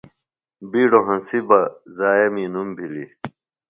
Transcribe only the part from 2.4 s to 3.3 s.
نُم بِھلیۡ۔